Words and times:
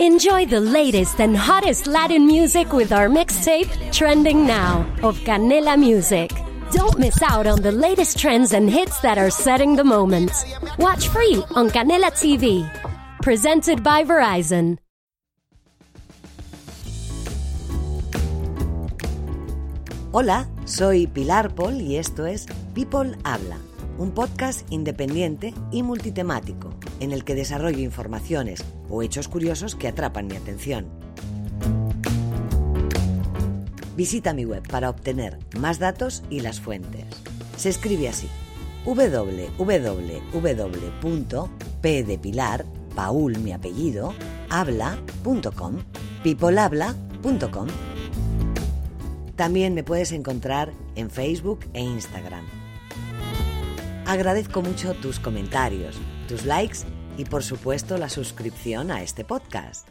Enjoy 0.00 0.46
the 0.46 0.60
latest 0.60 1.20
and 1.20 1.36
hottest 1.36 1.88
Latin 1.88 2.24
music 2.24 2.72
with 2.72 2.92
our 2.92 3.08
mixtape, 3.08 3.66
Trending 3.92 4.46
Now, 4.46 4.86
of 5.02 5.18
Canela 5.26 5.76
Music. 5.76 6.30
Don't 6.70 7.00
miss 7.00 7.20
out 7.20 7.48
on 7.48 7.60
the 7.62 7.72
latest 7.72 8.16
trends 8.16 8.52
and 8.52 8.70
hits 8.70 9.00
that 9.00 9.18
are 9.18 9.28
setting 9.28 9.74
the 9.74 9.82
moment. 9.82 10.30
Watch 10.78 11.08
free 11.08 11.42
on 11.56 11.68
Canela 11.70 12.12
TV. 12.12 12.62
Presented 13.22 13.82
by 13.82 14.04
Verizon. 14.04 14.78
Hola, 20.12 20.46
soy 20.64 21.08
Pilar 21.08 21.56
Paul 21.56 21.82
y 21.82 21.96
esto 21.96 22.24
es 22.24 22.46
People 22.72 23.16
Habla, 23.24 23.58
un 23.98 24.12
podcast 24.12 24.64
independiente 24.70 25.54
y 25.72 25.82
multitemático 25.82 26.77
en 27.00 27.12
el 27.12 27.24
que 27.24 27.34
desarrollo 27.34 27.78
informaciones 27.78 28.64
o 28.88 29.02
hechos 29.02 29.28
curiosos 29.28 29.74
que 29.74 29.88
atrapan 29.88 30.26
mi 30.26 30.36
atención. 30.36 30.86
Visita 33.96 34.32
mi 34.32 34.44
web 34.44 34.62
para 34.68 34.90
obtener 34.90 35.38
más 35.58 35.78
datos 35.78 36.22
y 36.30 36.40
las 36.40 36.60
fuentes. 36.60 37.04
Se 37.56 37.68
escribe 37.68 38.08
así: 38.08 38.28
www.p 38.84 39.58
Paul 42.94 43.38
mi 43.38 43.52
apellido, 43.52 44.12
habla.com, 44.50 45.76
peoplehabla.com. 46.24 47.68
También 49.36 49.74
me 49.74 49.84
puedes 49.84 50.10
encontrar 50.10 50.72
en 50.96 51.08
Facebook 51.08 51.60
e 51.74 51.80
Instagram. 51.80 52.44
Agradezco 54.04 54.62
mucho 54.62 54.94
tus 54.94 55.20
comentarios, 55.20 55.96
tus 56.28 56.44
likes 56.44 56.78
y 57.16 57.24
por 57.24 57.42
supuesto 57.42 57.98
la 57.98 58.08
suscripción 58.08 58.92
a 58.92 59.02
este 59.02 59.24
podcast. 59.24 59.88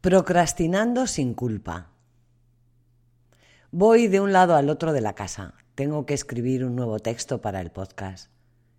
Procrastinando 0.00 1.06
sin 1.06 1.34
culpa. 1.34 1.92
Voy 3.70 4.08
de 4.08 4.18
un 4.18 4.32
lado 4.32 4.56
al 4.56 4.70
otro 4.70 4.92
de 4.92 5.02
la 5.02 5.14
casa. 5.14 5.54
Tengo 5.76 6.06
que 6.06 6.14
escribir 6.14 6.64
un 6.64 6.74
nuevo 6.74 6.98
texto 6.98 7.40
para 7.40 7.60
el 7.60 7.70
podcast. 7.70 8.32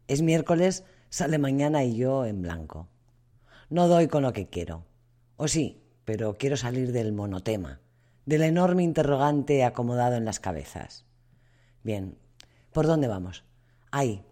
Es 0.09 0.21
miércoles, 0.21 0.83
sale 1.09 1.37
mañana 1.37 1.85
y 1.85 1.95
yo 1.95 2.25
en 2.25 2.41
blanco. 2.41 2.89
No 3.69 3.87
doy 3.87 4.09
con 4.09 4.23
lo 4.23 4.33
que 4.33 4.49
quiero. 4.49 4.83
O 5.37 5.47
sí, 5.47 5.81
pero 6.03 6.37
quiero 6.37 6.57
salir 6.57 6.91
del 6.91 7.13
monotema 7.13 7.79
del 8.25 8.43
enorme 8.43 8.83
interrogante 8.83 9.63
acomodado 9.63 10.15
en 10.15 10.25
las 10.25 10.39
cabezas. 10.39 11.05
Bien, 11.83 12.17
¿por 12.71 12.87
dónde 12.87 13.07
vamos? 13.07 13.43
Ahí. 13.91 14.23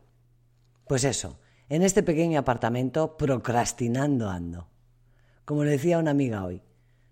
Pues 0.89 1.03
eso, 1.03 1.37
en 1.69 1.83
este 1.83 2.01
pequeño 2.01 2.39
apartamento 2.39 3.15
procrastinando 3.15 4.27
ando. 4.27 4.69
Como 5.45 5.63
le 5.63 5.69
decía 5.69 5.99
una 5.99 6.09
amiga 6.09 6.43
hoy, 6.43 6.63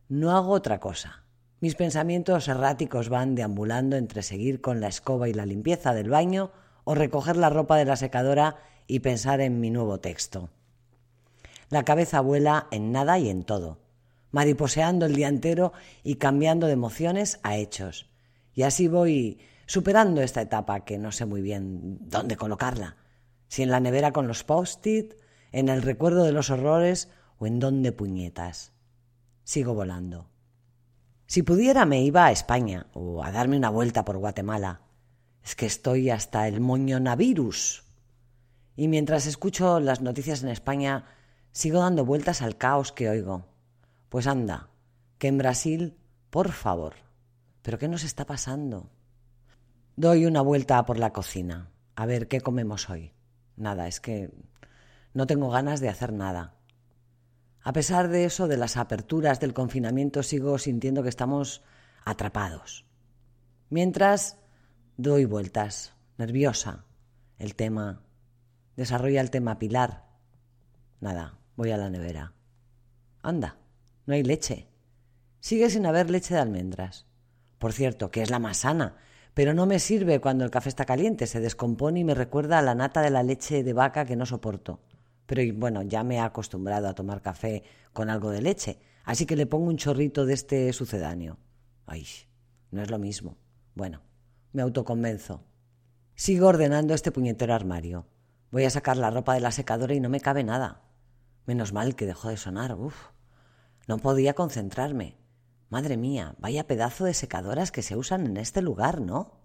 no 0.10 0.36
hago 0.36 0.50
otra 0.54 0.80
cosa. 0.80 1.26
Mis 1.60 1.76
pensamientos 1.76 2.48
erráticos 2.48 3.10
van 3.10 3.36
deambulando 3.36 3.96
entre 3.96 4.24
seguir 4.24 4.62
con 4.62 4.82
la 4.82 4.88
escoba 4.88 5.30
y 5.30 5.34
la 5.36 5.46
limpieza 5.46 5.94
del 5.94 6.10
baño 6.10 6.52
o 6.86 6.96
recoger 6.96 7.38
la 7.38 7.52
ropa 7.52 7.78
de 7.78 7.86
la 7.86 7.98
secadora 7.98 8.56
y 8.88 9.02
pensar 9.02 9.42
en 9.42 9.60
mi 9.60 9.70
nuevo 9.70 10.00
texto. 10.00 10.50
La 11.70 11.84
cabeza 11.84 12.20
vuela 12.22 12.68
en 12.72 12.92
nada 12.92 13.20
y 13.20 13.30
en 13.30 13.44
todo 13.44 13.78
mariposeando 14.32 15.06
el 15.06 15.16
día 15.16 15.28
entero 15.28 15.72
y 16.04 16.16
cambiando 16.16 16.66
de 16.66 16.74
emociones 16.74 17.40
a 17.44 17.58
hechos. 17.58 18.10
Y 18.56 18.64
así 18.64 18.88
voy 18.88 19.38
superando 19.68 20.24
esta 20.24 20.42
etapa 20.42 20.84
que 20.84 20.98
no 20.98 21.12
sé 21.12 21.28
muy 21.28 21.44
bien 21.44 22.00
dónde 22.02 22.38
colocarla. 22.38 22.98
Si 23.48 23.64
en 23.64 23.72
la 23.72 23.80
nevera 23.80 24.12
con 24.12 24.28
los 24.28 24.44
post-it, 24.44 25.14
en 25.52 25.70
el 25.70 25.82
recuerdo 25.82 26.24
de 26.24 26.32
los 26.32 26.50
horrores 26.50 27.10
o 27.40 27.48
en 27.48 27.60
dónde 27.60 27.92
puñetas. 27.92 28.74
Sigo 29.44 29.74
volando. 29.74 30.30
Si 31.26 31.44
pudiera 31.44 31.86
me 31.86 32.02
iba 32.04 32.26
a 32.26 32.32
España 32.32 32.88
o 32.94 33.24
a 33.24 33.32
darme 33.32 33.58
una 33.58 33.70
vuelta 33.70 34.06
por 34.06 34.18
Guatemala. 34.18 34.82
Es 35.44 35.56
que 35.56 35.66
estoy 35.66 36.10
hasta 36.10 36.48
el 36.48 36.62
moñonavirus. 36.62 37.84
Y 38.76 38.88
mientras 38.88 39.26
escucho 39.26 39.80
las 39.80 40.02
noticias 40.02 40.44
en 40.44 40.50
España, 40.50 41.06
sigo 41.52 41.80
dando 41.80 42.06
vueltas 42.06 42.42
al 42.42 42.58
caos 42.58 42.92
que 42.92 43.10
oigo. 43.10 43.46
Pues 44.10 44.28
anda, 44.28 44.70
que 45.18 45.28
en 45.28 45.38
Brasil, 45.38 45.98
por 46.30 46.52
favor. 46.52 46.96
¿Pero 47.62 47.78
qué 47.78 47.88
nos 47.88 48.04
está 48.04 48.26
pasando? 48.26 48.90
Doy 49.96 50.26
una 50.26 50.42
vuelta 50.42 50.86
por 50.86 50.98
la 51.00 51.12
cocina. 51.12 51.72
A 51.96 52.06
ver, 52.06 52.28
¿qué 52.28 52.40
comemos 52.40 52.90
hoy? 52.90 53.17
Nada, 53.58 53.88
es 53.88 54.00
que 54.00 54.32
no 55.14 55.28
tengo 55.28 55.50
ganas 55.50 55.80
de 55.82 55.90
hacer 55.90 56.14
nada. 56.14 56.54
A 57.62 57.74
pesar 57.74 58.08
de 58.08 58.24
eso, 58.24 58.48
de 58.48 58.56
las 58.56 58.78
aperturas 58.78 59.40
del 59.40 59.54
confinamiento, 59.54 60.24
sigo 60.24 60.58
sintiendo 60.58 61.04
que 61.04 61.10
estamos 61.10 61.64
atrapados. 62.06 62.86
Mientras 63.70 64.38
doy 64.96 65.26
vueltas, 65.26 65.94
nerviosa. 66.18 66.86
El 67.38 67.56
tema. 67.56 68.04
Desarrolla 68.76 69.22
el 69.22 69.32
tema 69.32 69.60
Pilar. 69.60 70.06
Nada, 71.02 71.38
voy 71.56 71.72
a 71.72 71.78
la 71.78 71.90
nevera. 71.90 72.34
Anda. 73.22 73.58
No 74.06 74.14
hay 74.14 74.24
leche. 74.24 74.70
Sigue 75.40 75.70
sin 75.70 75.86
haber 75.86 76.10
leche 76.10 76.34
de 76.34 76.40
almendras. 76.40 77.06
Por 77.60 77.74
cierto, 77.74 78.12
que 78.12 78.22
es 78.22 78.30
la 78.30 78.40
más 78.40 78.58
sana, 78.58 78.96
pero 79.38 79.54
no 79.54 79.68
me 79.68 79.78
sirve 79.78 80.20
cuando 80.20 80.46
el 80.46 80.50
café 80.50 80.70
está 80.70 80.84
caliente, 80.84 81.28
se 81.28 81.40
descompone 81.40 82.00
y 82.00 82.04
me 82.04 82.16
recuerda 82.16 82.58
a 82.58 82.64
la 82.64 82.74
nata 82.74 83.02
de 83.02 83.12
la 83.12 83.22
leche 83.22 83.64
de 83.64 83.72
vaca 83.72 84.04
que 84.04 84.16
no 84.16 84.26
soporto. 84.26 84.80
Pero 85.28 85.44
bueno, 85.54 85.84
ya 85.84 86.04
me 86.04 86.16
he 86.16 86.20
acostumbrado 86.20 86.88
a 86.88 86.96
tomar 86.96 87.22
café 87.22 87.62
con 87.94 88.10
algo 88.10 88.32
de 88.32 88.42
leche, 88.42 88.80
así 89.04 89.28
que 89.28 89.36
le 89.36 89.46
pongo 89.46 89.68
un 89.68 89.78
chorrito 89.78 90.26
de 90.26 90.34
este 90.34 90.74
sucedáneo. 90.74 91.38
Ay, 91.86 92.08
no 92.72 92.82
es 92.82 92.90
lo 92.90 92.98
mismo. 92.98 93.38
Bueno, 93.76 94.02
me 94.54 94.64
autoconvenzo. 94.64 95.44
Sigo 96.16 96.48
ordenando 96.48 96.96
este 96.96 97.12
puñetero 97.12 97.54
armario. 97.54 98.08
Voy 98.50 98.64
a 98.64 98.72
sacar 98.72 98.98
la 98.98 99.12
ropa 99.12 99.36
de 99.36 99.42
la 99.42 99.52
secadora 99.52 99.94
y 99.94 100.00
no 100.00 100.10
me 100.10 100.20
cabe 100.20 100.44
nada. 100.44 100.82
Menos 101.46 101.74
mal 101.74 101.96
que 101.96 102.08
dejó 102.08 102.30
de 102.30 102.38
sonar. 102.38 102.74
Uf. 102.74 103.12
No 103.88 104.00
podía 104.00 104.34
concentrarme. 104.34 105.16
Madre 105.70 105.98
mía, 105.98 106.36
vaya 106.40 106.68
pedazo 106.68 107.06
de 107.06 107.14
secadoras 107.14 107.72
que 107.72 107.82
se 107.82 107.96
usan 107.96 108.26
en 108.26 108.38
este 108.38 108.62
lugar, 108.62 109.02
¿no? 109.02 109.40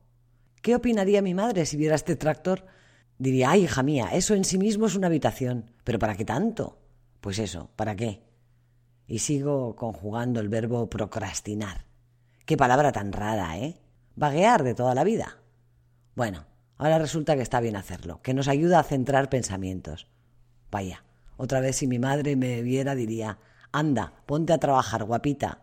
¿Qué 0.62 0.76
opinaría 0.76 1.22
mi 1.22 1.34
madre 1.34 1.66
si 1.66 1.76
viera 1.76 1.96
este 1.96 2.14
tractor? 2.14 2.66
Diría, 3.18 3.50
ay, 3.50 3.64
hija 3.64 3.82
mía, 3.82 4.10
eso 4.12 4.34
en 4.34 4.44
sí 4.44 4.58
mismo 4.58 4.86
es 4.86 4.94
una 4.94 5.08
habitación. 5.08 5.72
¿Pero 5.82 5.98
para 5.98 6.16
qué 6.16 6.24
tanto? 6.24 6.78
Pues 7.20 7.38
eso, 7.38 7.70
¿para 7.74 7.96
qué? 7.96 8.22
Y 9.06 9.18
sigo 9.18 9.74
conjugando 9.74 10.40
el 10.40 10.48
verbo 10.48 10.88
procrastinar. 10.88 11.86
Qué 12.46 12.56
palabra 12.56 12.92
tan 12.92 13.12
rara, 13.12 13.58
¿eh? 13.58 13.80
Vaguear 14.14 14.62
de 14.62 14.74
toda 14.74 14.94
la 14.94 15.04
vida. 15.04 15.38
Bueno, 16.14 16.46
ahora 16.76 16.98
resulta 16.98 17.34
que 17.34 17.42
está 17.42 17.60
bien 17.60 17.76
hacerlo, 17.76 18.20
que 18.22 18.34
nos 18.34 18.46
ayuda 18.46 18.78
a 18.78 18.84
centrar 18.84 19.28
pensamientos. 19.28 20.08
Vaya, 20.70 21.04
otra 21.36 21.60
vez 21.60 21.76
si 21.76 21.86
mi 21.86 21.98
madre 21.98 22.36
me 22.36 22.62
viera 22.62 22.94
diría, 22.94 23.38
Anda, 23.72 24.12
ponte 24.26 24.52
a 24.52 24.58
trabajar, 24.58 25.04
guapita. 25.04 25.62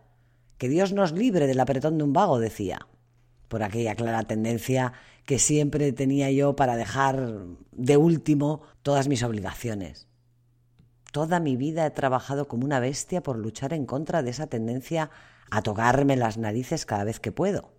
Que 0.59 0.69
Dios 0.69 0.93
nos 0.93 1.11
libre 1.11 1.47
del 1.47 1.59
apretón 1.59 1.97
de 1.97 2.03
un 2.03 2.13
vago, 2.13 2.37
decía, 2.37 2.87
por 3.47 3.63
aquella 3.63 3.95
clara 3.95 4.21
tendencia 4.21 4.93
que 5.25 5.39
siempre 5.39 5.91
tenía 5.93 6.29
yo 6.29 6.55
para 6.55 6.75
dejar 6.75 7.47
de 7.71 7.97
último 7.97 8.61
todas 8.83 9.07
mis 9.07 9.23
obligaciones. 9.23 10.07
Toda 11.11 11.39
mi 11.39 11.55
vida 11.55 11.87
he 11.87 11.89
trabajado 11.89 12.47
como 12.47 12.65
una 12.65 12.79
bestia 12.79 13.23
por 13.23 13.39
luchar 13.39 13.73
en 13.73 13.87
contra 13.87 14.21
de 14.21 14.29
esa 14.29 14.45
tendencia 14.45 15.09
a 15.49 15.63
tocarme 15.63 16.15
las 16.15 16.37
narices 16.37 16.85
cada 16.85 17.03
vez 17.03 17.19
que 17.19 17.31
puedo. 17.31 17.71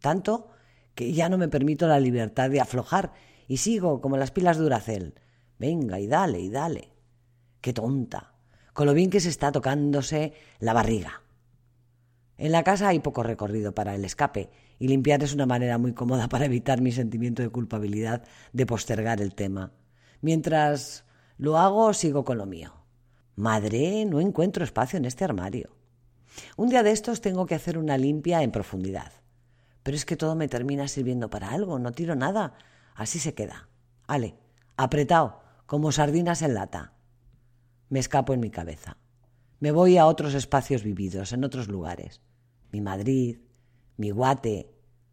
Tanto 0.00 0.48
que 0.96 1.12
ya 1.12 1.28
no 1.28 1.38
me 1.38 1.46
permito 1.46 1.86
la 1.86 2.00
libertad 2.00 2.50
de 2.50 2.60
aflojar 2.60 3.12
y 3.46 3.58
sigo 3.58 4.00
como 4.00 4.16
las 4.16 4.32
pilas 4.32 4.56
de 4.56 4.64
Duracel. 4.64 5.14
Venga 5.60 6.00
y 6.00 6.08
dale 6.08 6.40
y 6.40 6.50
dale. 6.50 6.90
Qué 7.60 7.72
tonta 7.72 8.34
con 8.74 8.86
lo 8.86 8.92
bien 8.92 9.08
que 9.08 9.20
se 9.20 9.30
está 9.30 9.52
tocándose 9.52 10.34
la 10.58 10.74
barriga. 10.74 11.22
En 12.36 12.52
la 12.52 12.64
casa 12.64 12.88
hay 12.88 12.98
poco 12.98 13.22
recorrido 13.22 13.74
para 13.74 13.94
el 13.94 14.04
escape 14.04 14.50
y 14.78 14.88
limpiar 14.88 15.22
es 15.22 15.34
una 15.34 15.46
manera 15.46 15.78
muy 15.78 15.92
cómoda 15.92 16.28
para 16.28 16.46
evitar 16.46 16.80
mi 16.80 16.92
sentimiento 16.92 17.42
de 17.42 17.48
culpabilidad 17.48 18.24
de 18.52 18.66
postergar 18.66 19.20
el 19.20 19.34
tema. 19.34 19.72
Mientras 20.20 21.04
lo 21.38 21.58
hago, 21.58 21.92
sigo 21.92 22.24
con 22.24 22.38
lo 22.38 22.46
mío. 22.46 22.72
Madre, 23.36 24.04
no 24.04 24.20
encuentro 24.20 24.64
espacio 24.64 24.96
en 24.96 25.04
este 25.04 25.24
armario. 25.24 25.76
Un 26.56 26.68
día 26.68 26.82
de 26.82 26.90
estos 26.90 27.20
tengo 27.20 27.46
que 27.46 27.54
hacer 27.54 27.78
una 27.78 27.98
limpia 27.98 28.42
en 28.42 28.50
profundidad. 28.50 29.12
Pero 29.82 29.96
es 29.96 30.04
que 30.04 30.16
todo 30.16 30.34
me 30.34 30.48
termina 30.48 30.88
sirviendo 30.88 31.30
para 31.30 31.50
algo, 31.50 31.78
no 31.78 31.92
tiro 31.92 32.16
nada. 32.16 32.54
Así 32.94 33.18
se 33.18 33.34
queda. 33.34 33.68
Ale, 34.06 34.34
apretado, 34.76 35.40
como 35.66 35.92
sardinas 35.92 36.42
en 36.42 36.54
lata 36.54 36.94
me 37.94 38.00
escapo 38.00 38.34
en 38.34 38.40
mi 38.40 38.50
cabeza. 38.50 38.96
Me 39.64 39.72
voy 39.72 39.96
a 39.96 40.04
otros 40.04 40.34
espacios 40.34 40.82
vividos, 40.82 41.32
en 41.32 41.42
otros 41.42 41.68
lugares. 41.68 42.20
Mi 42.70 42.82
Madrid, 42.82 43.38
mi 43.96 44.10
Guate, 44.10 44.68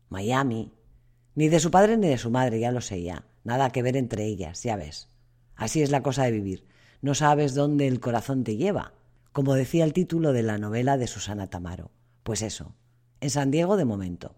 Miami. 0.09 0.73
Ni 1.35 1.47
de 1.47 1.61
su 1.61 1.71
padre 1.71 1.95
ni 1.95 2.09
de 2.09 2.17
su 2.17 2.29
madre, 2.31 2.59
ya 2.59 2.73
lo 2.73 2.81
sé 2.81 3.01
ya. 3.01 3.25
Nada 3.45 3.69
que 3.69 3.81
ver 3.81 3.95
entre 3.95 4.25
ellas, 4.25 4.61
ya 4.61 4.75
ves. 4.75 5.07
Así 5.55 5.81
es 5.81 5.89
la 5.89 6.03
cosa 6.03 6.25
de 6.25 6.31
vivir. 6.31 6.65
no 7.01 7.15
sabes 7.15 7.55
dónde 7.55 7.87
el 7.87 8.01
corazón 8.01 8.43
te 8.43 8.57
lleva, 8.57 8.93
como 9.31 9.53
decía 9.53 9.85
el 9.85 9.93
título 9.93 10.33
de 10.33 10.43
la 10.43 10.57
novela 10.57 10.97
de 10.97 11.07
Susana 11.07 11.47
Tamaro. 11.47 11.89
Pues 12.23 12.41
eso, 12.41 12.75
en 13.21 13.29
San 13.29 13.51
Diego 13.51 13.77
de 13.77 13.85
momento. 13.85 14.35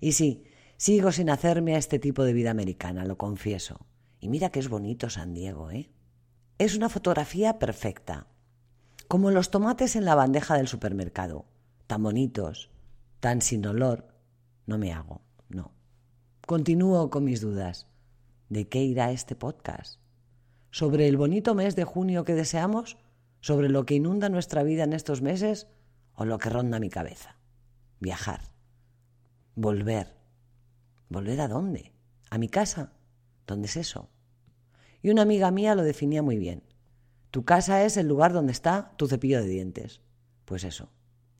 Y 0.00 0.12
sí, 0.12 0.44
sigo 0.78 1.12
sin 1.12 1.28
hacerme 1.28 1.74
a 1.74 1.78
este 1.78 1.98
tipo 1.98 2.24
de 2.24 2.32
vida 2.32 2.50
americana, 2.50 3.04
lo 3.04 3.18
confieso. 3.18 3.84
Y 4.20 4.30
mira 4.30 4.48
que 4.48 4.60
es 4.60 4.70
bonito 4.70 5.10
San 5.10 5.34
Diego, 5.34 5.70
¿eh? 5.70 5.90
Es 6.56 6.74
una 6.74 6.88
fotografía 6.88 7.58
perfecta, 7.58 8.28
como 9.08 9.30
los 9.30 9.50
tomates 9.50 9.96
en 9.96 10.04
la 10.04 10.14
bandeja 10.14 10.56
del 10.56 10.68
supermercado, 10.68 11.46
tan 11.86 12.02
bonitos, 12.02 12.70
tan 13.20 13.40
sin 13.40 13.66
olor. 13.66 14.08
No 14.66 14.78
me 14.78 14.92
hago, 14.92 15.22
no. 15.48 15.72
Continúo 16.46 17.10
con 17.10 17.24
mis 17.24 17.40
dudas. 17.40 17.86
¿De 18.48 18.68
qué 18.68 18.82
irá 18.82 19.12
este 19.12 19.34
podcast? 19.34 20.00
¿Sobre 20.70 21.08
el 21.08 21.16
bonito 21.16 21.54
mes 21.54 21.76
de 21.76 21.84
junio 21.84 22.24
que 22.24 22.34
deseamos? 22.34 22.96
¿Sobre 23.40 23.68
lo 23.68 23.86
que 23.86 23.94
inunda 23.94 24.28
nuestra 24.28 24.62
vida 24.62 24.84
en 24.84 24.92
estos 24.92 25.22
meses? 25.22 25.68
¿O 26.14 26.24
lo 26.24 26.38
que 26.38 26.50
ronda 26.50 26.80
mi 26.80 26.90
cabeza? 26.90 27.36
Viajar. 28.00 28.40
Volver. 29.54 30.16
¿Volver 31.08 31.40
a 31.40 31.48
dónde? 31.48 31.92
¿A 32.30 32.38
mi 32.38 32.48
casa? 32.48 32.92
¿Dónde 33.46 33.66
es 33.66 33.76
eso? 33.76 34.08
Y 35.02 35.10
una 35.10 35.22
amiga 35.22 35.50
mía 35.50 35.74
lo 35.74 35.82
definía 35.82 36.22
muy 36.22 36.36
bien. 36.38 36.62
Tu 37.36 37.44
casa 37.44 37.84
es 37.84 37.98
el 37.98 38.08
lugar 38.08 38.32
donde 38.32 38.52
está 38.52 38.94
tu 38.96 39.08
cepillo 39.08 39.42
de 39.42 39.46
dientes. 39.46 40.00
Pues 40.46 40.64
eso. 40.64 40.88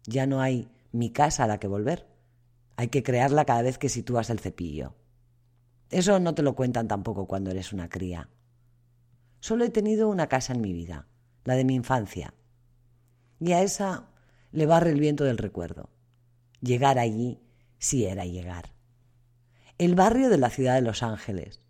Ya 0.04 0.26
no 0.26 0.42
hay 0.42 0.68
mi 0.92 1.08
casa 1.08 1.44
a 1.44 1.46
la 1.46 1.58
que 1.58 1.68
volver. 1.68 2.06
Hay 2.76 2.88
que 2.88 3.02
crearla 3.02 3.46
cada 3.46 3.62
vez 3.62 3.78
que 3.78 3.88
sitúas 3.88 4.28
el 4.28 4.38
cepillo. 4.38 4.94
Eso 5.88 6.20
no 6.20 6.34
te 6.34 6.42
lo 6.42 6.54
cuentan 6.54 6.86
tampoco 6.86 7.26
cuando 7.26 7.50
eres 7.50 7.72
una 7.72 7.88
cría. 7.88 8.28
Solo 9.40 9.64
he 9.64 9.70
tenido 9.70 10.10
una 10.10 10.26
casa 10.26 10.52
en 10.52 10.60
mi 10.60 10.74
vida, 10.74 11.08
la 11.44 11.54
de 11.54 11.64
mi 11.64 11.74
infancia. 11.74 12.34
Y 13.40 13.52
a 13.52 13.62
esa 13.62 14.10
le 14.52 14.66
barre 14.66 14.90
el 14.90 15.00
viento 15.00 15.24
del 15.24 15.38
recuerdo. 15.38 15.88
Llegar 16.60 16.98
allí 16.98 17.40
sí 17.78 18.04
era 18.04 18.26
llegar. 18.26 18.74
El 19.78 19.94
barrio 19.94 20.28
de 20.28 20.36
la 20.36 20.50
ciudad 20.50 20.74
de 20.74 20.82
Los 20.82 21.02
Ángeles. 21.02 21.62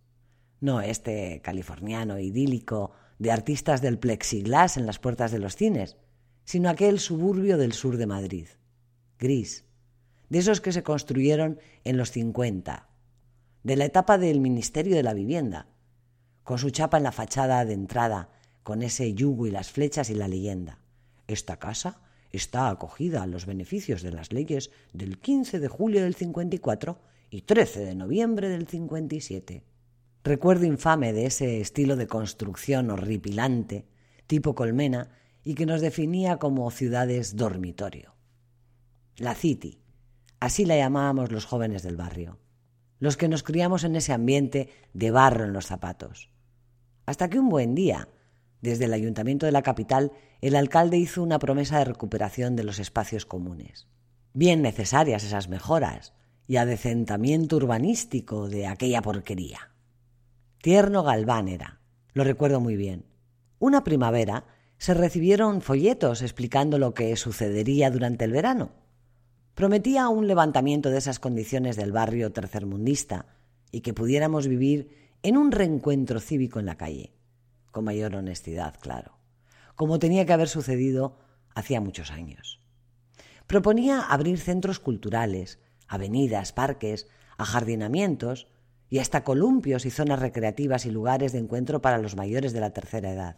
No 0.58 0.80
este 0.80 1.40
californiano 1.42 2.18
idílico 2.18 2.90
de 3.18 3.30
artistas 3.30 3.82
del 3.82 3.98
plexiglas 3.98 4.76
en 4.76 4.86
las 4.86 4.98
puertas 4.98 5.32
de 5.32 5.38
los 5.38 5.56
cines, 5.56 5.96
sino 6.44 6.68
aquel 6.68 7.00
suburbio 7.00 7.58
del 7.58 7.72
sur 7.72 7.96
de 7.96 8.06
Madrid, 8.06 8.46
gris, 9.18 9.64
de 10.28 10.38
esos 10.38 10.60
que 10.60 10.72
se 10.72 10.82
construyeron 10.82 11.58
en 11.84 11.96
los 11.96 12.10
50, 12.10 12.88
de 13.62 13.76
la 13.76 13.84
etapa 13.84 14.18
del 14.18 14.40
Ministerio 14.40 14.96
de 14.96 15.02
la 15.02 15.14
Vivienda, 15.14 15.66
con 16.44 16.58
su 16.58 16.70
chapa 16.70 16.98
en 16.98 17.02
la 17.02 17.12
fachada 17.12 17.64
de 17.64 17.74
entrada, 17.74 18.30
con 18.62 18.82
ese 18.82 19.14
yugo 19.14 19.46
y 19.46 19.50
las 19.50 19.70
flechas 19.70 20.10
y 20.10 20.14
la 20.14 20.28
leyenda. 20.28 20.80
Esta 21.26 21.58
casa 21.58 22.00
está 22.30 22.68
acogida 22.68 23.22
a 23.22 23.26
los 23.26 23.46
beneficios 23.46 24.02
de 24.02 24.12
las 24.12 24.32
leyes 24.32 24.70
del 24.92 25.18
15 25.18 25.58
de 25.58 25.68
julio 25.68 26.02
del 26.02 26.14
54 26.14 26.98
y 27.30 27.42
13 27.42 27.84
de 27.84 27.94
noviembre 27.94 28.48
del 28.48 28.68
57. 28.68 29.64
Recuerdo 30.26 30.64
infame 30.64 31.12
de 31.12 31.26
ese 31.26 31.60
estilo 31.60 31.94
de 31.94 32.08
construcción 32.08 32.90
horripilante, 32.90 33.86
tipo 34.26 34.56
colmena, 34.56 35.10
y 35.44 35.54
que 35.54 35.66
nos 35.66 35.80
definía 35.80 36.38
como 36.38 36.68
ciudades 36.72 37.36
dormitorio. 37.36 38.16
La 39.18 39.36
City, 39.36 39.78
así 40.40 40.64
la 40.64 40.76
llamábamos 40.76 41.30
los 41.30 41.44
jóvenes 41.44 41.84
del 41.84 41.96
barrio, 41.96 42.40
los 42.98 43.16
que 43.16 43.28
nos 43.28 43.44
criamos 43.44 43.84
en 43.84 43.94
ese 43.94 44.12
ambiente 44.12 44.68
de 44.94 45.12
barro 45.12 45.44
en 45.44 45.52
los 45.52 45.66
zapatos. 45.66 46.28
Hasta 47.06 47.30
que 47.30 47.38
un 47.38 47.48
buen 47.48 47.76
día, 47.76 48.08
desde 48.62 48.86
el 48.86 48.94
ayuntamiento 48.94 49.46
de 49.46 49.52
la 49.52 49.62
capital, 49.62 50.10
el 50.40 50.56
alcalde 50.56 50.98
hizo 50.98 51.22
una 51.22 51.38
promesa 51.38 51.78
de 51.78 51.84
recuperación 51.84 52.56
de 52.56 52.64
los 52.64 52.80
espacios 52.80 53.26
comunes. 53.26 53.86
Bien 54.34 54.60
necesarias 54.60 55.22
esas 55.22 55.48
mejoras 55.48 56.14
y 56.48 56.56
adecentamiento 56.56 57.54
urbanístico 57.54 58.48
de 58.48 58.66
aquella 58.66 59.02
porquería. 59.02 59.70
Tierno 60.66 61.04
Galván 61.04 61.46
era, 61.46 61.78
lo 62.12 62.24
recuerdo 62.24 62.58
muy 62.58 62.74
bien. 62.74 63.06
Una 63.60 63.84
primavera 63.84 64.46
se 64.78 64.94
recibieron 64.94 65.60
folletos 65.60 66.22
explicando 66.22 66.80
lo 66.80 66.92
que 66.92 67.14
sucedería 67.14 67.88
durante 67.88 68.24
el 68.24 68.32
verano. 68.32 68.72
Prometía 69.54 70.08
un 70.08 70.26
levantamiento 70.26 70.90
de 70.90 70.98
esas 70.98 71.20
condiciones 71.20 71.76
del 71.76 71.92
barrio 71.92 72.32
tercermundista 72.32 73.26
y 73.70 73.82
que 73.82 73.94
pudiéramos 73.94 74.48
vivir 74.48 75.12
en 75.22 75.36
un 75.36 75.52
reencuentro 75.52 76.18
cívico 76.18 76.58
en 76.58 76.66
la 76.66 76.76
calle, 76.76 77.12
con 77.70 77.84
mayor 77.84 78.16
honestidad, 78.16 78.74
claro, 78.80 79.18
como 79.76 80.00
tenía 80.00 80.26
que 80.26 80.32
haber 80.32 80.48
sucedido 80.48 81.16
hacía 81.54 81.80
muchos 81.80 82.10
años. 82.10 82.58
Proponía 83.46 84.00
abrir 84.00 84.36
centros 84.38 84.80
culturales, 84.80 85.60
avenidas, 85.86 86.52
parques, 86.52 87.06
ajardinamientos 87.38 88.48
y 88.88 88.98
hasta 88.98 89.24
columpios 89.24 89.86
y 89.86 89.90
zonas 89.90 90.20
recreativas 90.20 90.86
y 90.86 90.90
lugares 90.90 91.32
de 91.32 91.38
encuentro 91.38 91.82
para 91.82 91.98
los 91.98 92.16
mayores 92.16 92.52
de 92.52 92.60
la 92.60 92.70
tercera 92.70 93.10
edad. 93.10 93.36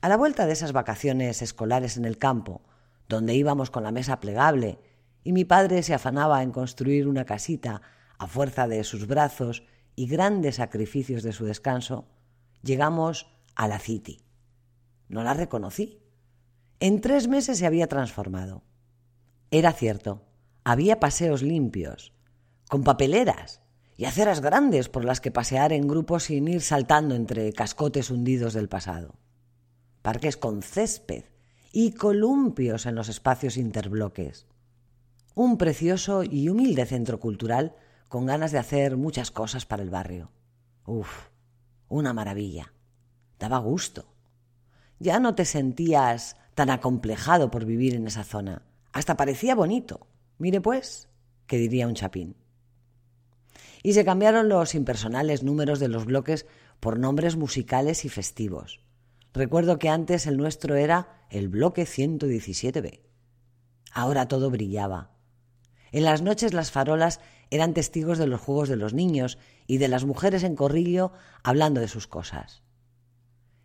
A 0.00 0.08
la 0.08 0.16
vuelta 0.16 0.46
de 0.46 0.52
esas 0.52 0.72
vacaciones 0.72 1.42
escolares 1.42 1.96
en 1.96 2.04
el 2.04 2.18
campo, 2.18 2.62
donde 3.08 3.34
íbamos 3.34 3.70
con 3.70 3.84
la 3.84 3.92
mesa 3.92 4.20
plegable 4.20 4.78
y 5.24 5.32
mi 5.32 5.44
padre 5.44 5.82
se 5.82 5.94
afanaba 5.94 6.42
en 6.42 6.50
construir 6.50 7.06
una 7.06 7.24
casita 7.24 7.82
a 8.18 8.26
fuerza 8.26 8.66
de 8.68 8.82
sus 8.84 9.06
brazos 9.06 9.64
y 9.94 10.06
grandes 10.06 10.56
sacrificios 10.56 11.22
de 11.22 11.32
su 11.32 11.44
descanso, 11.44 12.06
llegamos 12.62 13.28
a 13.54 13.68
la 13.68 13.78
City. 13.78 14.22
No 15.08 15.22
la 15.22 15.34
reconocí. 15.34 16.00
En 16.80 17.00
tres 17.00 17.28
meses 17.28 17.58
se 17.58 17.66
había 17.66 17.86
transformado. 17.86 18.62
Era 19.50 19.72
cierto, 19.72 20.24
había 20.64 20.98
paseos 20.98 21.42
limpios, 21.42 22.12
con 22.68 22.82
papeleras, 22.82 23.61
y 23.96 24.06
aceras 24.06 24.40
grandes 24.40 24.88
por 24.88 25.04
las 25.04 25.20
que 25.20 25.30
pasear 25.30 25.72
en 25.72 25.86
grupo 25.86 26.18
sin 26.18 26.48
ir 26.48 26.62
saltando 26.62 27.14
entre 27.14 27.52
cascotes 27.52 28.10
hundidos 28.10 28.54
del 28.54 28.68
pasado. 28.68 29.14
Parques 30.02 30.36
con 30.36 30.62
césped 30.62 31.24
y 31.72 31.92
columpios 31.92 32.86
en 32.86 32.94
los 32.94 33.08
espacios 33.08 33.56
interbloques. 33.56 34.46
Un 35.34 35.56
precioso 35.58 36.22
y 36.24 36.48
humilde 36.48 36.86
centro 36.86 37.20
cultural 37.20 37.74
con 38.08 38.26
ganas 38.26 38.52
de 38.52 38.58
hacer 38.58 38.96
muchas 38.96 39.30
cosas 39.30 39.64
para 39.64 39.82
el 39.82 39.90
barrio. 39.90 40.30
Uf, 40.84 41.28
una 41.88 42.12
maravilla. 42.12 42.72
Daba 43.38 43.58
gusto. 43.58 44.06
Ya 44.98 45.18
no 45.18 45.34
te 45.34 45.44
sentías 45.44 46.36
tan 46.54 46.70
acomplejado 46.70 47.50
por 47.50 47.64
vivir 47.64 47.94
en 47.94 48.06
esa 48.06 48.24
zona. 48.24 48.62
Hasta 48.92 49.16
parecía 49.16 49.54
bonito. 49.54 50.06
Mire 50.38 50.60
pues, 50.60 51.08
que 51.46 51.56
diría 51.56 51.86
un 51.86 51.94
chapín 51.94 52.41
y 53.82 53.94
se 53.94 54.04
cambiaron 54.04 54.48
los 54.48 54.74
impersonales 54.74 55.42
números 55.42 55.80
de 55.80 55.88
los 55.88 56.04
bloques 56.04 56.46
por 56.80 56.98
nombres 56.98 57.36
musicales 57.36 58.04
y 58.04 58.08
festivos. 58.08 58.80
Recuerdo 59.32 59.78
que 59.78 59.88
antes 59.88 60.26
el 60.26 60.36
nuestro 60.36 60.76
era 60.76 61.24
el 61.30 61.48
bloque 61.48 61.84
117B. 61.84 63.00
Ahora 63.92 64.28
todo 64.28 64.50
brillaba. 64.50 65.10
En 65.90 66.04
las 66.04 66.22
noches 66.22 66.54
las 66.54 66.70
farolas 66.70 67.20
eran 67.50 67.74
testigos 67.74 68.18
de 68.18 68.26
los 68.26 68.40
juegos 68.40 68.68
de 68.68 68.76
los 68.76 68.94
niños 68.94 69.38
y 69.66 69.78
de 69.78 69.88
las 69.88 70.04
mujeres 70.04 70.42
en 70.42 70.56
corrillo 70.56 71.12
hablando 71.42 71.80
de 71.80 71.88
sus 71.88 72.06
cosas. 72.06 72.62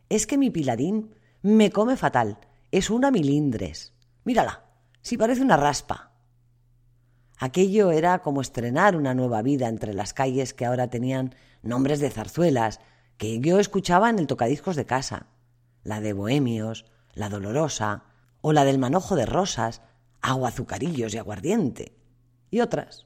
Es 0.09 0.27
que 0.27 0.37
mi 0.37 0.49
Pilarín 0.49 1.15
me 1.41 1.71
come 1.71 1.95
fatal. 1.95 2.39
Es 2.71 2.89
una 2.89 3.11
milindres. 3.11 3.93
Mírala, 4.25 4.65
si 5.01 5.17
parece 5.17 5.41
una 5.41 5.55
raspa. 5.57 6.06
Aquello 7.37 7.91
era 7.91 8.19
como 8.19 8.41
estrenar 8.41 8.95
una 8.95 9.13
nueva 9.13 9.41
vida 9.43 9.67
entre 9.67 9.93
las 9.93 10.13
calles 10.13 10.53
que 10.53 10.65
ahora 10.65 10.89
tenían 10.89 11.35
nombres 11.61 11.99
de 11.99 12.09
zarzuelas 12.09 12.79
que 13.17 13.39
yo 13.39 13.59
escuchaba 13.59 14.09
en 14.09 14.17
el 14.19 14.27
tocadiscos 14.27 14.75
de 14.75 14.85
casa, 14.85 15.27
la 15.83 16.01
de 16.01 16.13
Bohemios, 16.13 16.85
la 17.13 17.29
Dolorosa, 17.29 18.03
o 18.41 18.53
la 18.53 18.65
del 18.65 18.79
Manojo 18.79 19.15
de 19.15 19.25
Rosas, 19.25 19.81
Agua 20.21 20.49
Azucarillos 20.49 21.13
y 21.13 21.17
Aguardiente, 21.17 21.97
y 22.49 22.61
otras. 22.61 23.05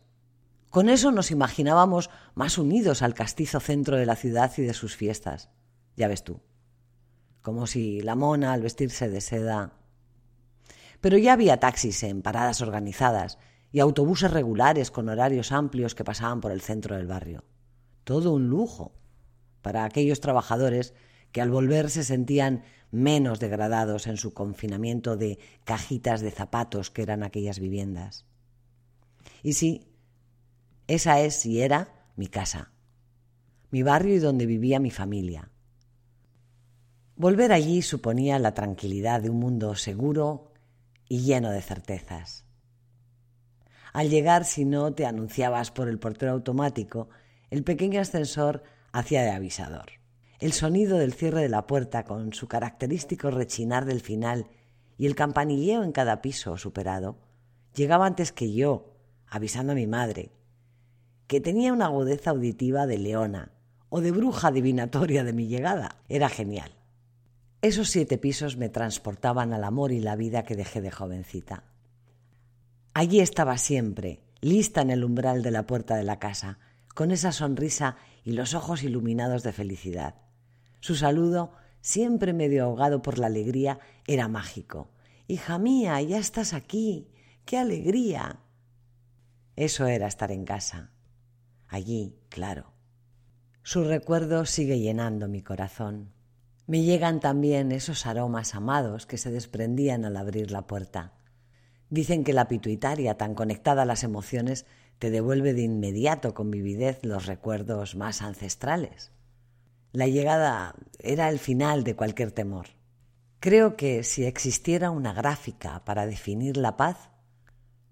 Con 0.70 0.88
eso 0.88 1.12
nos 1.12 1.32
imaginábamos 1.32 2.10
más 2.34 2.58
unidos 2.58 3.02
al 3.02 3.14
castizo 3.14 3.60
centro 3.60 3.98
de 3.98 4.06
la 4.06 4.16
ciudad 4.16 4.52
y 4.58 4.62
de 4.62 4.74
sus 4.74 4.96
fiestas, 4.96 5.50
ya 5.98 6.08
ves 6.08 6.24
tú, 6.24 6.40
como 7.42 7.68
si 7.68 8.02
la 8.02 8.16
mona 8.16 8.54
al 8.54 8.62
vestirse 8.62 9.10
de 9.10 9.20
seda. 9.20 9.74
Pero 11.02 11.18
ya 11.18 11.34
había 11.34 11.60
taxis 11.60 12.04
en 12.04 12.22
paradas 12.22 12.62
organizadas 12.62 13.38
y 13.72 13.80
autobuses 13.80 14.32
regulares 14.32 14.92
con 14.92 15.10
horarios 15.10 15.52
amplios 15.52 15.96
que 15.96 16.04
pasaban 16.04 16.42
por 16.42 16.52
el 16.52 16.62
centro 16.62 16.96
del 16.96 17.08
barrio. 17.08 17.44
Todo 18.04 18.34
un 18.34 18.50
lujo 18.50 18.94
para 19.62 19.86
aquellos 19.86 20.20
trabajadores 20.20 20.94
que 21.32 21.42
al 21.42 21.50
volver 21.50 21.90
se 21.90 22.04
sentían 22.04 22.64
menos 22.92 23.40
degradados 23.40 24.08
en 24.08 24.18
su 24.18 24.34
confinamiento 24.34 25.16
de 25.16 25.40
cajitas 25.64 26.22
de 26.22 26.32
zapatos 26.32 26.92
que 26.92 27.04
eran 27.04 27.24
aquellas 27.24 27.60
viviendas. 27.60 28.26
Y 29.44 29.54
sí, 29.54 29.88
esa 30.88 31.22
es 31.22 31.46
y 31.46 31.62
era 31.62 32.06
mi 32.18 32.28
casa, 32.28 32.74
mi 33.70 33.82
barrio 33.82 34.16
y 34.16 34.20
donde 34.20 34.46
vivía 34.46 34.80
mi 34.80 34.92
familia. 34.92 35.50
Volver 37.16 37.54
allí 37.54 37.82
suponía 37.82 38.40
la 38.40 38.54
tranquilidad 38.54 39.22
de 39.22 39.30
un 39.30 39.40
mundo 39.40 39.76
seguro 39.76 40.52
y 41.08 41.20
lleno 41.22 41.52
de 41.52 41.62
certezas. 41.62 42.46
Al 43.94 44.10
llegar, 44.10 44.46
si 44.46 44.66
no 44.66 44.94
te 44.94 45.06
anunciabas 45.06 45.72
por 45.72 45.90
el 45.90 46.00
portero 46.00 46.32
automático, 46.32 47.10
el 47.50 47.64
pequeño 47.64 48.00
ascensor 48.00 48.64
hacía 48.92 49.24
de 49.24 49.32
avisador. 49.32 49.86
El 50.40 50.54
sonido 50.54 50.98
del 50.98 51.14
cierre 51.14 51.42
de 51.42 51.50
la 51.50 51.68
puerta, 51.68 52.04
con 52.04 52.34
su 52.34 52.48
característico 52.48 53.30
rechinar 53.30 53.86
del 53.86 54.02
final 54.02 54.48
y 54.98 55.06
el 55.06 55.16
campanilleo 55.16 55.84
en 55.84 55.92
cada 55.92 56.22
piso 56.22 56.58
superado, 56.58 57.18
llegaba 57.76 58.06
antes 58.06 58.32
que 58.32 58.54
yo, 58.54 58.94
avisando 59.28 59.74
a 59.74 59.76
mi 59.76 59.88
madre, 59.88 60.32
que 61.28 61.42
tenía 61.42 61.74
una 61.74 61.86
agudeza 61.86 62.32
auditiva 62.32 62.88
de 62.88 62.98
leona 62.98 63.52
o 63.90 64.02
de 64.02 64.12
bruja 64.12 64.48
adivinatoria 64.48 65.24
de 65.24 65.34
mi 65.34 65.48
llegada. 65.48 65.98
Era 66.10 66.30
genial. 66.30 66.72
Esos 67.62 67.90
siete 67.90 68.18
pisos 68.18 68.58
me 68.58 68.70
transportaban 68.70 69.54
al 69.54 69.64
amor 69.64 69.92
y 69.92 70.00
la 70.00 70.16
vida 70.16 70.44
que 70.44 70.56
dejé 70.56 70.82
de 70.82 70.92
jovencita. 70.92 71.71
Allí 72.94 73.22
estaba 73.22 73.58
siempre, 73.58 74.22
lista 74.42 74.82
en 74.82 74.90
el 74.90 75.06
umbral 75.06 75.44
de 75.44 75.52
la 75.52 75.66
puerta 75.66 75.96
de 75.96 76.04
la 76.04 76.20
casa, 76.20 76.60
con 76.94 77.12
esa 77.12 77.32
sonrisa 77.32 77.96
y 78.26 78.34
los 78.34 78.54
ojos 78.54 78.84
iluminados 78.84 79.44
de 79.44 79.54
felicidad. 79.54 80.16
Su 80.82 80.96
saludo, 80.96 81.54
siempre 81.80 82.34
medio 82.34 82.66
ahogado 82.66 83.02
por 83.02 83.18
la 83.18 83.28
alegría, 83.28 83.80
era 84.08 84.28
mágico. 84.28 84.92
Hija 85.28 85.58
mía, 85.58 86.02
ya 86.02 86.18
estás 86.18 86.54
aquí. 86.54 87.08
¡Qué 87.46 87.58
alegría! 87.58 88.42
Eso 89.56 89.88
era 89.88 90.08
estar 90.08 90.32
en 90.32 90.44
casa. 90.44 90.92
Allí, 91.70 92.20
claro. 92.28 92.74
Su 93.64 93.86
recuerdo 93.86 94.46
sigue 94.46 94.80
llenando 94.80 95.30
mi 95.30 95.42
corazón. 95.42 96.12
Me 96.68 96.84
llegan 96.84 97.22
también 97.22 97.72
esos 97.72 98.06
aromas 98.06 98.54
amados 98.54 99.06
que 99.06 99.18
se 99.18 99.32
desprendían 99.32 100.04
al 100.04 100.18
abrir 100.18 100.52
la 100.52 100.68
puerta. 100.68 101.14
Dicen 101.92 102.24
que 102.24 102.32
la 102.32 102.48
pituitaria, 102.48 103.18
tan 103.18 103.36
conectada 103.36 103.82
a 103.82 103.86
las 103.86 104.06
emociones, 104.06 104.66
te 104.98 105.12
devuelve 105.12 105.54
de 105.54 105.64
inmediato 105.64 106.34
con 106.34 106.50
vividez 106.50 107.00
los 107.04 107.26
recuerdos 107.26 107.96
más 107.98 108.22
ancestrales. 108.22 109.12
La 109.92 110.08
llegada 110.08 110.74
era 111.00 111.28
el 111.28 111.38
final 111.38 111.84
de 111.84 111.98
cualquier 111.98 112.32
temor. 112.32 112.68
Creo 113.42 113.76
que 113.76 114.04
si 114.04 114.24
existiera 114.24 114.90
una 114.90 115.12
gráfica 115.12 115.84
para 115.84 116.06
definir 116.06 116.56
la 116.56 116.78
paz, 116.78 117.10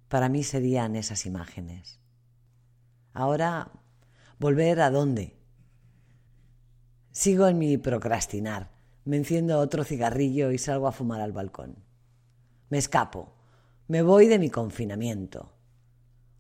para 0.08 0.29
mí 0.29 0.44
serían 0.44 0.96
esas 0.96 1.25
imágenes. 1.25 2.00
Ahora, 3.12 3.70
¿volver 4.39 4.79
a 4.79 4.91
dónde? 4.91 5.36
Sigo 7.12 7.48
en 7.48 7.58
mi 7.58 7.77
procrastinar. 7.77 8.72
Me 9.03 9.18
enciendo 9.18 9.60
otro 9.60 9.84
cigarrillo 9.84 10.51
y 10.51 10.58
salgo 10.58 10.88
a 10.88 10.94
fumar 10.94 11.20
al 11.20 11.34
balcón. 11.34 11.84
Me 12.70 12.77
escapo 12.77 13.38
me 13.89 14.03
voy 14.03 14.27
de 14.27 14.38
mi 14.38 14.51
confinamiento. 14.51 15.51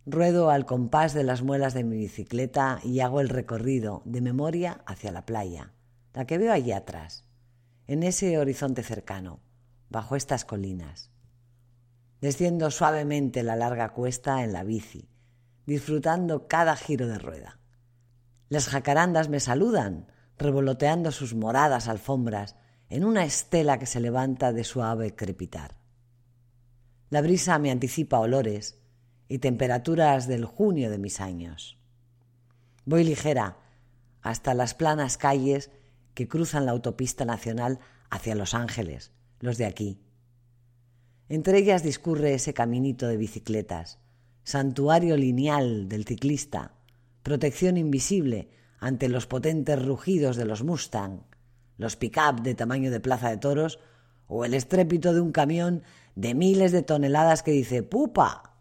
Ruedo 0.05 0.51
al 0.51 0.67
compás 0.67 1.15
de 1.15 1.23
las 1.23 1.41
muelas 1.41 1.73
de 1.73 1.83
mi 1.83 1.97
bicicleta 1.97 2.79
y 2.83 2.99
hago 2.99 3.21
el 3.21 3.27
recorrido 3.27 4.03
de 4.05 4.21
memoria 4.21 4.83
hacia 4.85 5.11
la 5.11 5.25
playa, 5.25 5.73
la 6.13 6.27
que 6.27 6.37
veo 6.37 6.53
allí 6.53 6.73
atrás, 6.73 7.25
en 7.87 8.03
ese 8.03 8.37
horizonte 8.37 8.83
cercano, 8.83 9.39
bajo 9.89 10.15
estas 10.15 10.45
colinas. 10.45 11.09
Desciendo 12.21 12.69
suavemente 12.69 13.41
la 13.41 13.55
larga 13.55 13.93
cuesta 13.93 14.43
en 14.43 14.53
la 14.53 14.63
bici, 14.63 15.09
disfrutando 15.65 16.47
cada 16.47 16.75
giro 16.75 17.07
de 17.07 17.17
rueda. 17.17 17.57
Las 18.49 18.67
jacarandas 18.67 19.27
me 19.27 19.39
saludan, 19.39 20.05
revoloteando 20.37 21.11
sus 21.11 21.33
moradas 21.33 21.87
alfombras 21.87 22.55
en 22.89 23.05
una 23.05 23.25
estela 23.25 23.79
que 23.79 23.87
se 23.87 24.01
levanta 24.01 24.53
de 24.53 24.63
suave 24.63 25.15
crepitar. 25.15 25.78
La 27.09 27.21
brisa 27.21 27.57
me 27.57 27.71
anticipa 27.71 28.19
olores 28.19 28.77
y 29.27 29.39
temperaturas 29.39 30.27
del 30.27 30.45
junio 30.45 30.91
de 30.91 30.99
mis 30.99 31.19
años. 31.19 31.77
Voy 32.85 33.03
ligera 33.03 33.57
hasta 34.21 34.53
las 34.53 34.73
planas 34.73 35.17
calles 35.17 35.71
que 36.13 36.27
cruzan 36.27 36.65
la 36.65 36.71
autopista 36.71 37.25
nacional 37.25 37.79
hacia 38.09 38.35
Los 38.35 38.53
Ángeles, 38.53 39.11
los 39.39 39.57
de 39.57 39.65
aquí. 39.65 40.01
Entre 41.29 41.57
ellas 41.59 41.83
discurre 41.83 42.33
ese 42.33 42.53
caminito 42.53 43.07
de 43.07 43.17
bicicletas, 43.17 43.99
santuario 44.43 45.15
lineal 45.15 45.87
del 45.89 46.05
ciclista, 46.05 46.73
protección 47.23 47.77
invisible 47.77 48.49
ante 48.79 49.09
los 49.09 49.27
potentes 49.27 49.83
rugidos 49.83 50.35
de 50.35 50.45
los 50.45 50.63
Mustang, 50.63 51.21
los 51.77 51.95
pick-up 51.95 52.41
de 52.41 52.55
tamaño 52.55 52.91
de 52.91 52.99
plaza 52.99 53.29
de 53.29 53.37
toros 53.37 53.79
o 54.29 54.45
el 54.45 54.53
estrépito 54.53 55.13
de 55.13 55.19
un 55.19 55.33
camión 55.33 55.83
de 56.15 56.35
miles 56.35 56.71
de 56.71 56.83
toneladas 56.83 57.43
que 57.43 57.51
dice 57.51 57.83
¡Pupa! 57.83 58.53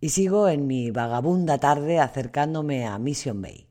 Y 0.00 0.10
sigo 0.10 0.48
en 0.48 0.66
mi 0.66 0.90
vagabunda 0.90 1.58
tarde 1.58 2.00
acercándome 2.00 2.86
a 2.86 2.98
Mission 2.98 3.40
Bay. 3.40 3.68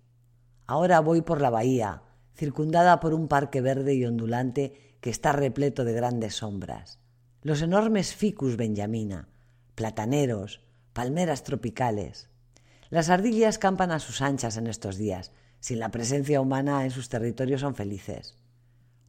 Ahora 0.65 0.99
voy 1.01 1.21
por 1.21 1.41
la 1.41 1.49
bahía, 1.49 2.01
circundada 2.33 2.99
por 2.99 3.13
un 3.13 3.27
parque 3.27 3.61
verde 3.61 3.93
y 3.93 4.05
ondulante 4.05 4.97
que 5.01 5.09
está 5.09 5.31
repleto 5.33 5.83
de 5.83 5.93
grandes 5.93 6.35
sombras. 6.35 6.99
Los 7.43 7.61
enormes 7.61 8.15
ficus 8.15 8.57
benjamina, 8.57 9.27
plataneros, 9.75 10.61
palmeras 10.93 11.43
tropicales. 11.43 12.29
Las 12.89 13.09
ardillas 13.09 13.57
campan 13.57 13.91
a 13.91 13.99
sus 13.99 14.21
anchas 14.21 14.57
en 14.57 14.67
estos 14.67 14.97
días. 14.97 15.31
Sin 15.59 15.79
la 15.79 15.91
presencia 15.91 16.39
humana 16.39 16.83
en 16.85 16.91
sus 16.91 17.09
territorios 17.09 17.61
son 17.61 17.75
felices 17.75 18.35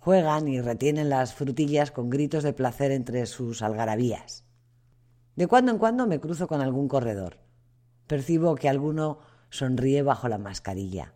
juegan 0.09 0.49
y 0.49 0.59
retienen 0.62 1.11
las 1.11 1.35
frutillas 1.35 1.91
con 1.91 2.09
gritos 2.09 2.43
de 2.43 2.55
placer 2.55 2.93
entre 2.93 3.27
sus 3.27 3.61
algarabías. 3.61 4.43
De 5.37 5.47
cuando 5.47 5.71
en 5.71 5.77
cuando 5.77 6.07
me 6.07 6.19
cruzo 6.19 6.49
con 6.49 6.62
algún 6.62 6.88
corredor. 6.88 7.37
Percibo 8.07 8.55
que 8.55 8.71
alguno 8.71 9.19
sonríe 9.50 10.03
bajo 10.03 10.27
la 10.29 10.38
mascarilla. 10.38 11.12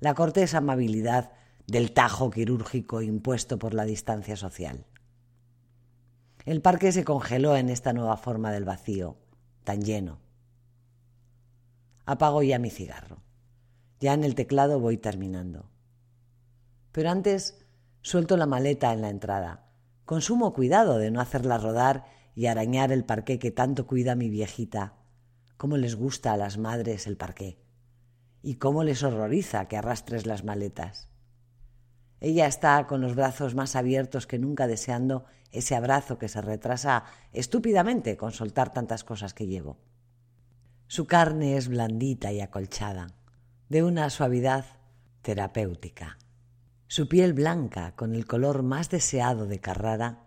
La 0.00 0.14
cortés 0.14 0.54
amabilidad 0.54 1.30
del 1.68 1.92
tajo 1.92 2.30
quirúrgico 2.30 3.00
impuesto 3.00 3.60
por 3.60 3.74
la 3.74 3.84
distancia 3.84 4.34
social. 4.34 4.86
El 6.44 6.62
parque 6.62 6.90
se 6.90 7.04
congeló 7.04 7.54
en 7.54 7.68
esta 7.68 7.92
nueva 7.92 8.16
forma 8.16 8.50
del 8.50 8.64
vacío, 8.64 9.18
tan 9.62 9.82
lleno. 9.82 10.18
Apago 12.06 12.42
ya 12.42 12.58
mi 12.58 12.70
cigarro. 12.70 13.22
Ya 14.00 14.14
en 14.14 14.24
el 14.24 14.34
teclado 14.34 14.80
voy 14.80 14.98
terminando. 14.98 15.70
Pero 16.90 17.10
antes 17.10 17.59
Suelto 18.02 18.36
la 18.36 18.46
maleta 18.46 18.92
en 18.92 19.02
la 19.02 19.10
entrada. 19.10 19.66
Consumo 20.06 20.52
cuidado 20.54 20.98
de 20.98 21.10
no 21.10 21.20
hacerla 21.20 21.58
rodar 21.58 22.04
y 22.34 22.46
arañar 22.46 22.92
el 22.92 23.04
parqué 23.04 23.38
que 23.38 23.50
tanto 23.50 23.86
cuida 23.86 24.14
mi 24.14 24.30
viejita. 24.30 24.94
Cómo 25.56 25.76
les 25.76 25.96
gusta 25.96 26.32
a 26.32 26.36
las 26.38 26.56
madres 26.56 27.06
el 27.06 27.18
parqué. 27.18 27.60
Y 28.42 28.54
cómo 28.54 28.84
les 28.84 29.02
horroriza 29.02 29.68
que 29.68 29.76
arrastres 29.76 30.24
las 30.24 30.44
maletas. 30.44 31.10
Ella 32.20 32.46
está 32.46 32.86
con 32.86 33.02
los 33.02 33.14
brazos 33.14 33.54
más 33.54 33.76
abiertos 33.76 34.26
que 34.26 34.38
nunca 34.38 34.66
deseando 34.66 35.26
ese 35.52 35.74
abrazo 35.74 36.18
que 36.18 36.28
se 36.28 36.40
retrasa 36.40 37.04
estúpidamente 37.32 38.16
con 38.16 38.32
soltar 38.32 38.72
tantas 38.72 39.04
cosas 39.04 39.34
que 39.34 39.46
llevo. 39.46 39.78
Su 40.86 41.06
carne 41.06 41.56
es 41.56 41.68
blandita 41.68 42.32
y 42.32 42.40
acolchada, 42.40 43.08
de 43.68 43.82
una 43.82 44.08
suavidad 44.10 44.64
terapéutica. 45.22 46.18
Su 46.92 47.06
piel 47.06 47.34
blanca, 47.34 47.94
con 47.94 48.16
el 48.16 48.26
color 48.26 48.64
más 48.64 48.90
deseado 48.90 49.46
de 49.46 49.60
Carrara, 49.60 50.24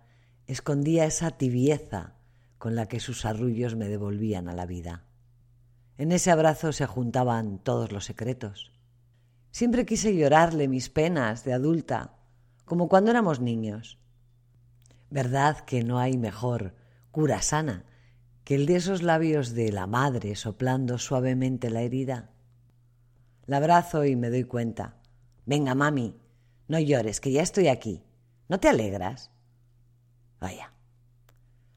escondía 0.48 1.04
esa 1.04 1.32
tibieza 1.32 2.14
con 2.58 2.74
la 2.74 2.86
que 2.86 3.02
sus 3.02 3.26
arrullos 3.26 3.76
me 3.76 3.90
devolvían 3.90 4.48
a 4.48 4.54
la 4.54 4.66
vida. 4.66 5.04
En 5.98 6.14
ese 6.14 6.32
abrazo 6.32 6.72
se 6.72 6.86
juntaban 6.86 7.60
todos 7.60 7.92
los 7.92 8.06
secretos. 8.06 8.72
Siempre 9.52 9.86
quise 9.86 10.16
llorarle 10.16 10.70
mis 10.70 10.88
penas 10.90 11.44
de 11.44 11.52
adulta, 11.52 12.16
como 12.64 12.88
cuando 12.88 13.12
éramos 13.12 13.42
niños. 13.42 14.00
¿Verdad 15.10 15.66
que 15.66 15.84
no 15.84 16.00
hay 16.00 16.18
mejor 16.18 16.76
cura 17.12 17.42
sana 17.42 17.84
que 18.46 18.56
el 18.56 18.68
de 18.68 18.78
esos 18.78 19.04
labios 19.04 19.54
de 19.54 19.74
la 19.74 19.86
madre 19.86 20.38
soplando 20.38 20.98
suavemente 20.98 21.70
la 21.70 21.82
herida? 21.82 22.30
La 23.48 23.58
abrazo 23.58 24.06
y 24.06 24.16
me 24.16 24.30
doy 24.30 24.46
cuenta. 24.46 24.96
Venga, 25.46 25.76
mami, 25.76 26.23
no 26.74 26.80
llores, 26.80 27.22
que 27.22 27.32
ya 27.32 27.44
estoy 27.44 27.68
aquí. 27.68 28.02
¿No 28.50 28.60
te 28.60 28.68
alegras? 28.68 29.30
Vaya. 30.40 30.74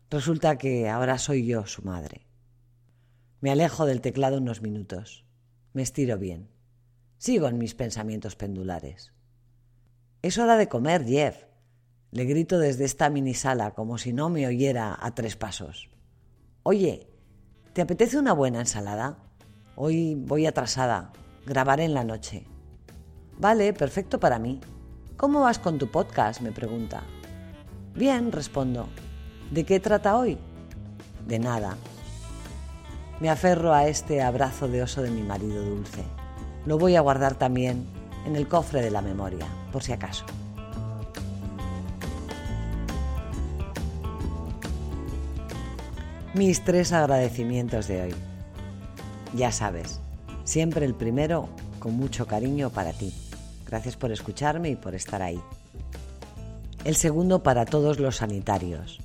Resulta 0.08 0.56
que 0.56 0.88
ahora 0.88 1.18
soy 1.18 1.44
yo 1.44 1.66
su 1.66 1.82
madre. 1.82 2.26
Me 3.42 3.50
alejo 3.50 3.84
del 3.84 4.00
teclado 4.00 4.38
unos 4.38 4.62
minutos. 4.62 5.26
Me 5.74 5.82
estiro 5.82 6.16
bien. 6.16 6.48
Sigo 7.18 7.46
en 7.46 7.58
mis 7.58 7.74
pensamientos 7.74 8.36
pendulares. 8.36 9.12
Es 10.22 10.38
hora 10.38 10.56
de 10.56 10.70
comer, 10.70 11.04
Jeff. 11.04 11.44
Le 12.10 12.24
grito 12.24 12.58
desde 12.58 12.86
esta 12.86 13.10
minisala 13.10 13.72
como 13.72 13.98
si 13.98 14.14
no 14.14 14.30
me 14.30 14.46
oyera 14.46 14.96
a 14.98 15.14
tres 15.14 15.36
pasos. 15.36 15.90
Oye, 16.62 17.06
¿te 17.74 17.82
apetece 17.82 18.18
una 18.18 18.32
buena 18.32 18.60
ensalada? 18.60 19.18
Hoy 19.74 20.14
voy 20.14 20.46
atrasada. 20.46 21.12
Grabaré 21.44 21.84
en 21.84 21.92
la 21.92 22.04
noche. 22.04 22.46
Vale, 23.38 23.74
perfecto 23.74 24.18
para 24.18 24.38
mí. 24.38 24.58
¿Cómo 25.16 25.40
vas 25.40 25.58
con 25.58 25.78
tu 25.78 25.90
podcast? 25.90 26.42
me 26.42 26.52
pregunta. 26.52 27.02
Bien, 27.94 28.32
respondo. 28.32 28.86
¿De 29.50 29.64
qué 29.64 29.80
trata 29.80 30.18
hoy? 30.18 30.36
De 31.26 31.38
nada. 31.38 31.78
Me 33.20 33.30
aferro 33.30 33.72
a 33.72 33.86
este 33.86 34.20
abrazo 34.20 34.68
de 34.68 34.82
oso 34.82 35.00
de 35.00 35.10
mi 35.10 35.22
marido 35.22 35.64
dulce. 35.64 36.04
Lo 36.66 36.76
voy 36.76 36.96
a 36.96 37.00
guardar 37.00 37.34
también 37.34 37.86
en 38.26 38.36
el 38.36 38.46
cofre 38.46 38.82
de 38.82 38.90
la 38.90 39.00
memoria, 39.00 39.46
por 39.72 39.82
si 39.82 39.92
acaso. 39.92 40.26
Mis 46.34 46.62
tres 46.62 46.92
agradecimientos 46.92 47.88
de 47.88 48.02
hoy. 48.02 48.14
Ya 49.32 49.50
sabes, 49.50 49.98
siempre 50.44 50.84
el 50.84 50.94
primero 50.94 51.48
con 51.78 51.96
mucho 51.96 52.26
cariño 52.26 52.68
para 52.68 52.92
ti. 52.92 53.14
Gracias 53.66 53.96
por 53.96 54.12
escucharme 54.12 54.70
y 54.70 54.76
por 54.76 54.94
estar 54.94 55.22
ahí. 55.22 55.40
El 56.84 56.94
segundo 56.94 57.42
para 57.42 57.64
todos 57.64 57.98
los 57.98 58.16
sanitarios, 58.16 59.00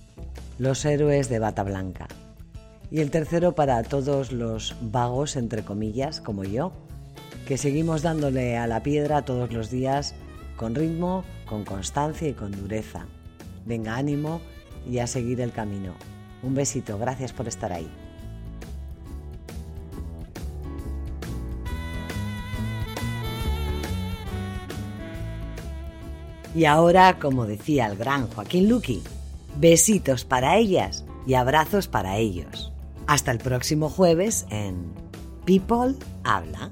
los 0.59 0.85
héroes 0.85 1.29
de 1.29 1.39
bata 1.39 1.63
blanca. 1.63 2.07
Y 2.91 2.99
el 2.99 3.09
tercero 3.09 3.55
para 3.55 3.81
todos 3.83 4.31
los 4.31 4.75
vagos, 4.81 5.35
entre 5.35 5.63
comillas, 5.63 6.21
como 6.21 6.43
yo, 6.43 6.73
que 7.47 7.57
seguimos 7.57 8.01
dándole 8.01 8.57
a 8.57 8.67
la 8.67 8.83
piedra 8.83 9.23
todos 9.23 9.51
los 9.51 9.71
días 9.71 10.13
con 10.57 10.75
ritmo, 10.75 11.23
con 11.47 11.65
constancia 11.65 12.27
y 12.27 12.33
con 12.33 12.51
dureza. 12.51 13.07
Venga, 13.65 13.95
ánimo 13.95 14.41
y 14.87 14.99
a 14.99 15.07
seguir 15.07 15.41
el 15.41 15.51
camino. 15.51 15.93
Un 16.43 16.53
besito, 16.53 16.99
gracias 16.99 17.33
por 17.33 17.47
estar 17.47 17.71
ahí. 17.73 17.89
Y 26.53 26.65
ahora, 26.65 27.17
como 27.19 27.45
decía 27.45 27.87
el 27.87 27.97
gran 27.97 28.27
Joaquín 28.27 28.67
Luqui, 28.67 29.01
besitos 29.57 30.25
para 30.25 30.57
ellas 30.57 31.05
y 31.25 31.35
abrazos 31.35 31.87
para 31.87 32.17
ellos. 32.17 32.71
Hasta 33.07 33.31
el 33.31 33.39
próximo 33.39 33.89
jueves 33.89 34.45
en 34.49 34.93
People 35.45 35.95
Habla. 36.23 36.71